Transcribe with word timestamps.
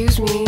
Excuse 0.00 0.20
me. 0.20 0.47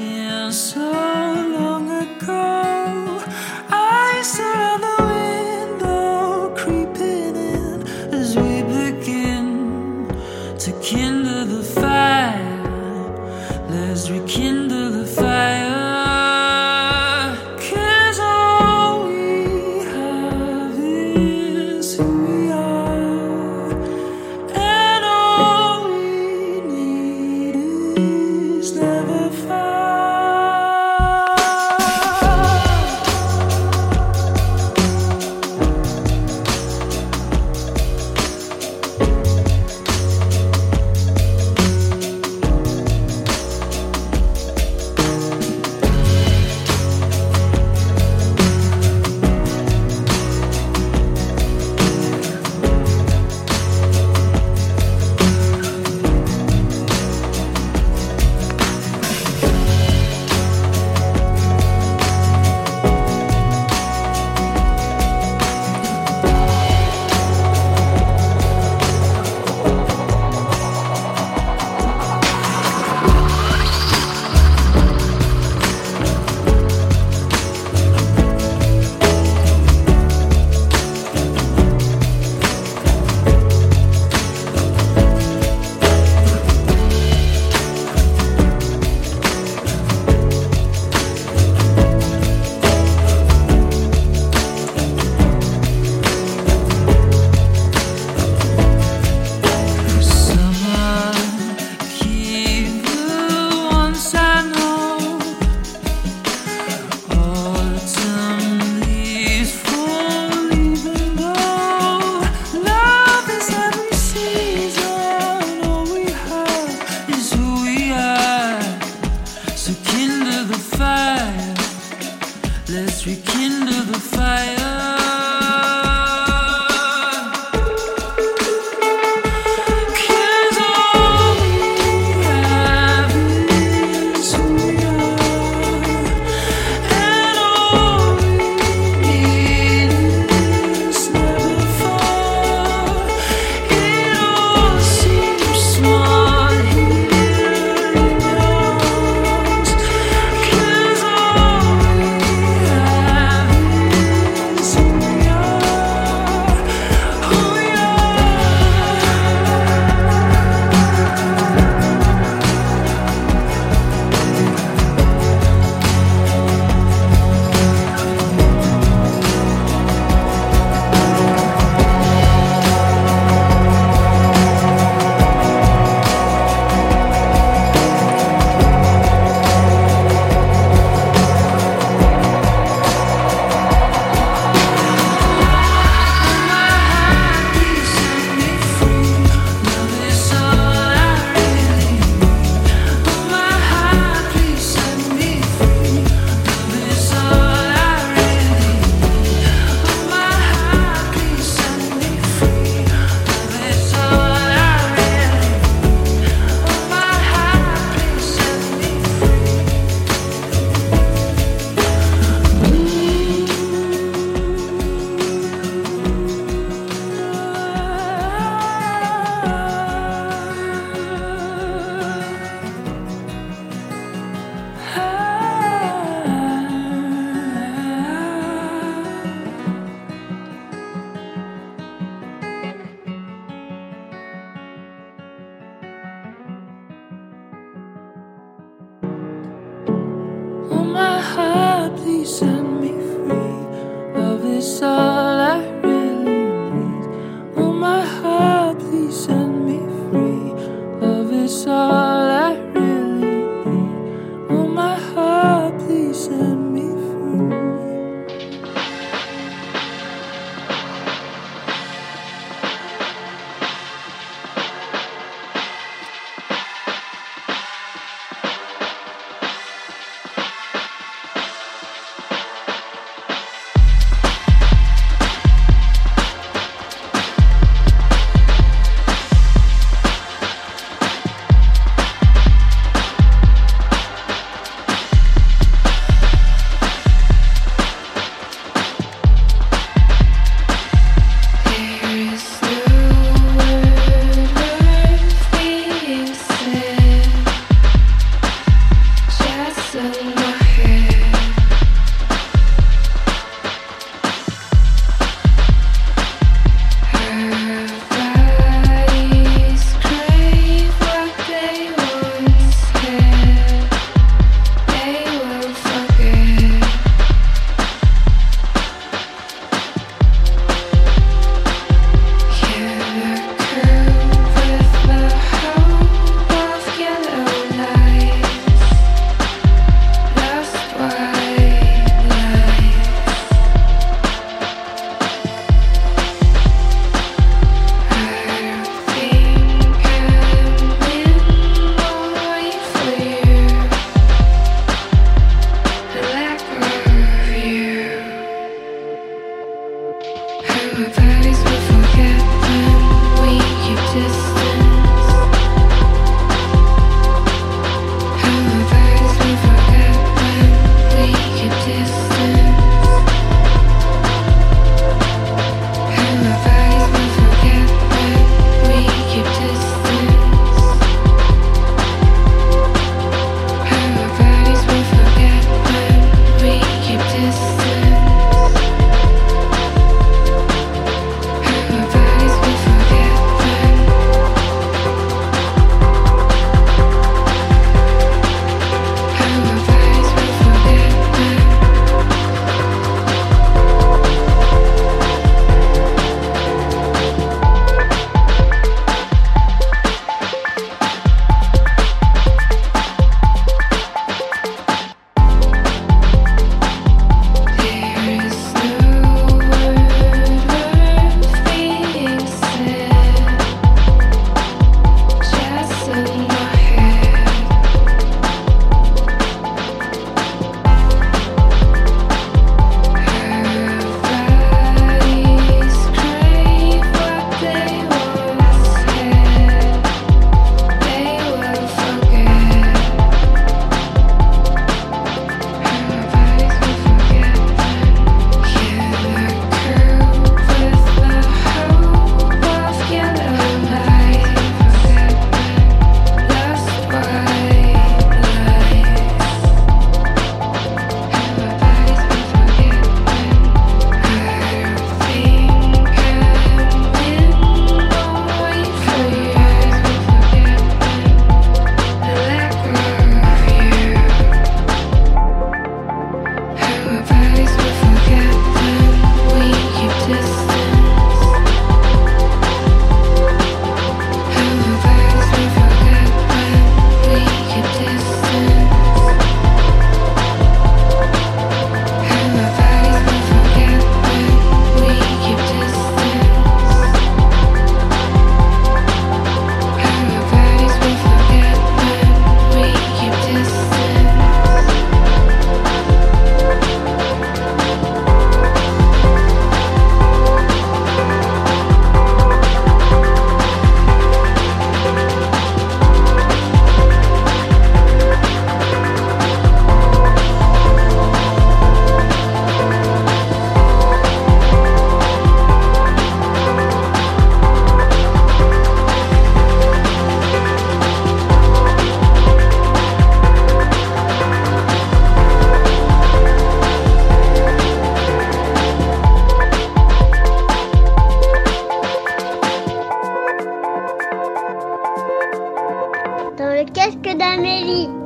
le 536.81 536.91
casque 536.91 537.37
d'Amélie. 537.37 538.20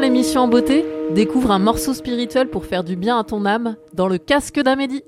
L'émission 0.00 0.42
en 0.42 0.48
beauté, 0.48 0.84
découvre 1.10 1.50
un 1.50 1.58
morceau 1.58 1.94
spirituel 1.94 2.48
pour 2.48 2.66
faire 2.66 2.84
du 2.84 2.96
bien 2.96 3.18
à 3.18 3.24
ton 3.24 3.44
âme 3.44 3.76
dans 3.94 4.08
le 4.08 4.18
casque 4.18 4.60
d'Amélie. 4.60 5.02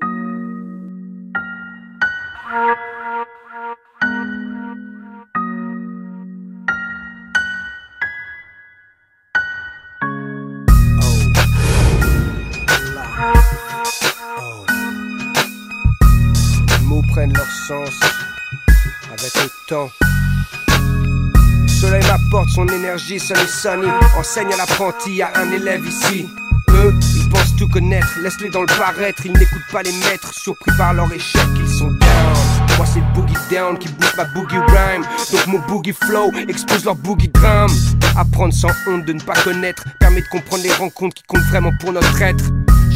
Son 23.19 23.35
énergie, 23.35 23.51
sun 23.59 23.83
et 23.83 23.87
sunny. 23.87 23.93
Enseigne 24.19 24.53
à 24.53 24.57
l'apprenti, 24.57 25.23
à 25.23 25.33
un 25.37 25.51
élève 25.51 25.85
ici. 25.87 26.27
Eux, 26.71 26.95
ils 27.17 27.29
pensent 27.29 27.57
tout 27.57 27.69
connaître, 27.69 28.19
laisse-les 28.23 28.51
dans 28.51 28.61
le 28.61 28.67
paraître. 28.67 29.23
Ils 29.25 29.33
n'écoutent 29.33 29.71
pas 29.73 29.83
les 29.83 29.93
maîtres, 29.93 30.33
surpris 30.33 30.71
par 30.77 30.95
leur 30.95 31.13
échec, 31.13 31.43
ils 31.57 31.69
sont 31.69 31.91
down. 31.91 32.35
Moi, 32.77 32.87
c'est 32.87 33.01
le 33.01 33.15
boogie 33.15 33.35
down 33.51 33.79
qui 33.79 33.89
booste 33.89 34.17
ma 34.17 34.25
boogie 34.25 34.59
rhyme. 34.59 35.03
Donc 35.33 35.47
mon 35.47 35.59
boogie 35.67 35.93
flow 35.93 36.31
expose 36.49 36.85
leur 36.85 36.95
boogie 36.97 37.29
drum. 37.29 37.71
Apprendre 38.17 38.55
sans 38.55 38.71
honte 38.87 39.05
de 39.05 39.13
ne 39.13 39.21
pas 39.21 39.35
connaître 39.45 39.85
permet 39.99 40.21
de 40.21 40.29
comprendre 40.29 40.63
les 40.63 40.73
rencontres 40.73 41.15
qui 41.15 41.23
comptent 41.25 41.49
vraiment 41.51 41.73
pour 41.81 41.93
notre 41.93 42.23
être. 42.23 42.45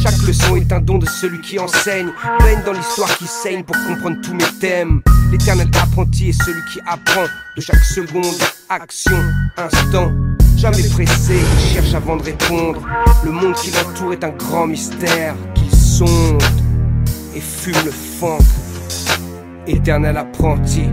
Chaque 0.01 0.17
leçon 0.27 0.55
est 0.55 0.71
un 0.71 0.81
don 0.81 0.97
de 0.97 1.07
celui 1.07 1.41
qui 1.41 1.57
enseigne. 1.59 2.09
Baigne 2.39 2.61
dans 2.65 2.73
l'histoire 2.73 3.15
qui 3.17 3.27
saigne 3.27 3.63
pour 3.63 3.75
comprendre 3.87 4.17
tous 4.21 4.33
mes 4.33 4.59
thèmes. 4.59 5.01
L'éternel 5.31 5.69
apprenti 5.81 6.29
est 6.29 6.43
celui 6.43 6.61
qui 6.71 6.79
apprend 6.85 7.25
de 7.55 7.61
chaque 7.61 7.83
seconde, 7.83 8.35
action, 8.69 9.17
instant. 9.57 10.11
Jamais 10.57 10.87
pressé, 10.89 11.35
il 11.37 11.73
cherche 11.73 11.93
avant 11.93 12.17
de 12.17 12.23
répondre. 12.23 12.81
Le 13.23 13.31
monde 13.31 13.53
qui 13.55 13.71
l'entoure 13.71 14.13
est 14.13 14.23
un 14.23 14.29
grand 14.29 14.67
mystère 14.67 15.35
qu'il 15.53 15.75
sonde 15.75 16.41
et 17.35 17.41
fume 17.41 17.75
le 17.83 17.91
funk. 17.91 18.39
Éternel 19.67 20.17
apprenti, 20.17 20.83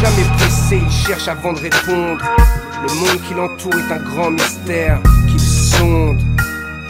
jamais 0.00 0.28
pressé, 0.36 0.80
il 0.82 0.90
cherche 0.90 1.28
avant 1.28 1.52
de 1.52 1.58
répondre. 1.58 2.24
Le 2.82 2.94
monde 2.94 3.20
qui 3.26 3.34
l'entoure 3.34 3.74
est 3.74 3.92
un 3.92 4.02
grand 4.02 4.30
mystère 4.30 5.00
qu'il 5.28 5.40
sonde 5.40 6.18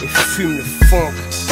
et 0.03 0.07
fume 0.07 0.57
le 0.57 0.87
funk 0.87 1.51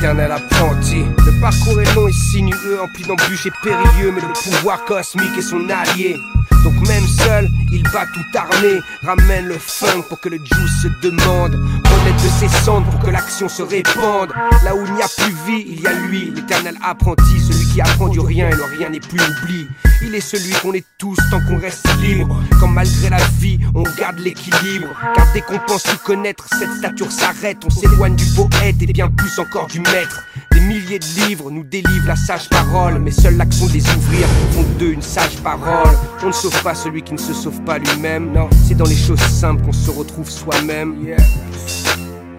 éternel 0.00 0.32
apprenti. 0.32 1.04
Le 1.26 1.40
parcours 1.40 1.78
est 1.78 1.94
long 1.94 2.08
et 2.08 2.12
sinueux, 2.12 2.80
empli 2.82 3.04
d'embûches 3.04 3.46
et 3.46 3.52
périlleux, 3.62 4.12
mais 4.12 4.22
le 4.22 4.32
pouvoir 4.32 4.82
cosmique 4.86 5.36
est 5.36 5.42
son 5.42 5.68
allié. 5.68 6.16
Donc 6.62 6.74
même 6.86 7.06
seul, 7.06 7.48
il 7.72 7.82
bat 7.84 8.06
tout 8.12 8.38
armé, 8.38 8.80
ramène 9.02 9.46
le 9.46 9.58
funk 9.58 10.02
pour 10.08 10.20
que 10.20 10.28
le 10.28 10.36
juice 10.36 10.82
se 10.82 10.88
demande, 11.02 11.54
renaître 11.54 12.22
de 12.22 12.28
ses 12.28 12.48
cendres 12.64 12.86
pour 12.90 13.00
que 13.00 13.10
l'action 13.10 13.48
se 13.48 13.62
répande. 13.62 14.30
Là 14.64 14.74
où 14.74 14.84
il 14.86 14.92
n'y 14.94 15.02
a 15.02 15.08
plus 15.08 15.34
vie, 15.46 15.64
il 15.68 15.80
y 15.80 15.86
a 15.86 15.92
lui, 15.92 16.32
l'éternel 16.34 16.76
apprenti, 16.82 17.40
celui 17.40 17.66
qui 17.72 17.80
apprend 17.80 18.08
du 18.08 18.20
rien 18.20 18.48
et 18.48 18.54
le 18.54 18.64
rien 18.64 18.90
n'est 18.90 19.00
plus 19.00 19.20
oubli. 19.20 19.66
Il 20.02 20.14
est 20.14 20.20
celui 20.20 20.52
qu'on 20.54 20.72
est 20.72 20.84
tous 20.98 21.16
tant 21.30 21.40
qu'on 21.46 21.58
reste 21.58 21.86
libre. 22.00 22.40
Quand 22.58 22.68
malgré 22.68 23.10
la 23.10 23.22
vie, 23.38 23.58
on 23.74 23.82
garde 23.98 24.18
l'équilibre. 24.18 24.88
Car 25.14 25.26
dès 25.32 25.42
qu'on 25.42 25.58
pense 25.66 25.82
tout 25.82 25.98
connaître, 26.04 26.46
cette 26.58 26.72
stature 26.72 27.12
s'arrête. 27.12 27.58
On 27.66 27.70
s'éloigne 27.70 28.16
du 28.16 28.24
poète 28.34 28.76
et 28.80 28.86
bien 28.86 29.08
plus 29.08 29.38
encore 29.38 29.66
du 29.66 29.80
maître. 29.80 30.24
Des 30.60 30.66
milliers 30.66 30.98
de 30.98 31.26
livres 31.26 31.50
nous 31.50 31.64
délivrent 31.64 32.08
la 32.08 32.16
sage 32.16 32.48
parole. 32.50 32.98
Mais 32.98 33.10
seule 33.10 33.36
l'action 33.36 33.66
de 33.66 33.72
les 33.72 33.88
ouvrir 33.96 34.26
font 34.52 34.64
d'eux 34.78 34.92
une 34.92 35.02
sage 35.02 35.36
parole. 35.42 35.96
On 36.22 36.26
ne 36.26 36.32
sauve 36.32 36.62
pas 36.62 36.74
celui 36.74 37.02
qui 37.02 37.14
ne 37.14 37.18
se 37.18 37.32
sauve 37.32 37.60
pas 37.62 37.78
lui-même. 37.78 38.32
Non, 38.32 38.48
c'est 38.66 38.74
dans 38.74 38.84
les 38.84 38.96
choses 38.96 39.20
simples 39.20 39.64
qu'on 39.64 39.72
se 39.72 39.90
retrouve 39.90 40.28
soi-même. 40.28 40.96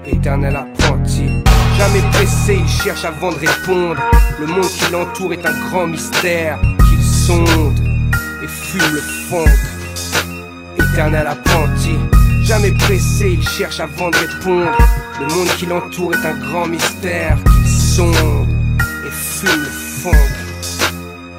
Éternel 0.06 0.56
apprenti. 0.56 1.44
Jamais 1.78 2.02
pressé, 2.12 2.60
il 2.62 2.68
cherche 2.68 3.06
avant 3.06 3.32
de 3.32 3.38
répondre. 3.38 4.02
Le 4.40 4.46
monde 4.46 4.66
qui 4.66 4.92
l'entoure 4.92 5.34
est 5.34 5.46
un 5.46 5.70
grand 5.70 5.88
mystère 5.88 6.60
qu'il 6.90 7.04
sonde 7.04 7.80
et 8.44 8.48
fume 8.48 8.94
le 8.94 9.02
funk. 9.30 9.46
Éternel 10.78 11.26
apprenti. 11.26 11.96
Jamais 12.44 12.72
pressé, 12.72 13.32
il 13.40 13.48
cherche 13.48 13.80
avant 13.80 14.12
de 14.12 14.18
répondre. 14.18 14.78
Le 15.22 15.36
monde 15.36 15.48
qui 15.60 15.68
l'entoure 15.68 16.14
est 16.16 16.26
un 16.26 16.34
grand 16.34 16.66
mystère 16.66 17.38
qu'il 17.44 17.72
sonde 17.72 18.50
et 19.06 19.12
fume 19.12 19.66
funk. 20.02 20.18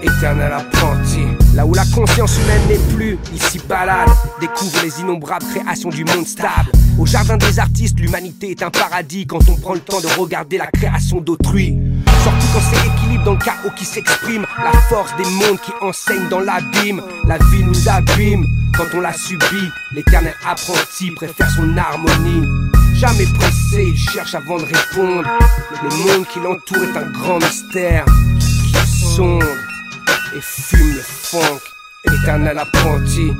Éternel 0.03 0.53
apprenti. 0.53 1.23
Là 1.55 1.66
où 1.66 1.75
la 1.75 1.85
conscience 1.87 2.38
humaine 2.38 2.62
n'est 2.68 2.95
plus, 2.95 3.18
s'y 3.40 3.59
balade, 3.59 4.09
découvre 4.40 4.83
les 4.85 5.01
innombrables 5.01 5.45
créations 5.47 5.88
du 5.88 6.05
monde 6.05 6.27
stable. 6.27 6.71
Au 6.97 7.07
jardin 7.07 7.37
des 7.37 7.59
artistes, 7.59 7.99
l'humanité 7.99 8.53
est 8.53 8.62
un 8.62 8.71
paradis 8.71 9.27
quand 9.27 9.49
on 9.49 9.57
prend 9.57 9.75
le 9.75 9.81
temps 9.81 10.01
de 10.01 10.07
regarder 10.21 10.59
la 10.59 10.68
création 10.68 11.21
d'autrui. 11.21 11.77
Surtout 12.23 12.47
quand 12.55 12.61
c'est 12.71 12.85
l'équilibre 12.85 13.25
dans 13.25 13.33
le 13.33 13.38
chaos 13.38 13.73
qui 13.77 13.85
s'exprime, 13.85 14.47
la 14.62 14.79
force 14.83 15.14
des 15.16 15.25
mondes 15.25 15.61
qui 15.61 15.73
enseignent 15.81 16.29
dans 16.29 16.40
l'abîme. 16.40 17.03
La 17.27 17.38
vie 17.38 17.64
nous 17.64 17.88
abîme 17.88 18.47
quand 18.77 18.87
on 18.95 19.01
la 19.01 19.12
subit. 19.12 19.71
L'éternel 19.92 20.35
apprenti 20.47 21.11
préfère 21.11 21.51
son 21.51 21.77
harmonie. 21.77 22.47
Jamais 23.03 23.27
pressé, 23.35 23.83
il 23.88 23.99
cherche 23.99 24.37
avant 24.37 24.59
de 24.59 24.62
répondre. 24.62 25.29
Le 25.83 25.88
monde 25.88 26.25
qui 26.29 26.38
l'entoure 26.38 26.85
est 26.85 26.97
un 26.97 27.11
grand 27.11 27.41
mystère 27.41 28.05
qui 28.38 29.05
sonde 29.17 29.43
et 30.37 30.41
fume 30.41 30.95
le 30.95 31.01
funk. 31.03 31.59
Éternel 32.05 32.57
apprenti. 32.61 33.33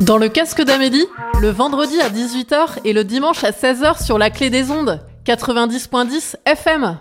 Dans 0.00 0.18
le 0.18 0.28
casque 0.28 0.62
d'Amélie, 0.62 1.06
le 1.40 1.50
vendredi 1.50 2.00
à 2.00 2.10
18h 2.10 2.80
et 2.84 2.92
le 2.92 3.04
dimanche 3.04 3.44
à 3.44 3.52
16h 3.52 4.04
sur 4.04 4.18
la 4.18 4.30
clé 4.30 4.50
des 4.50 4.72
ondes, 4.72 5.00
90.10 5.24 6.34
FM. 6.44 6.98